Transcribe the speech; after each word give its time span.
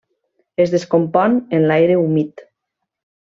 Es 0.63 0.71
descompon 0.75 1.35
en 1.59 1.67
l'aire 1.73 1.99
humit. 2.07 2.43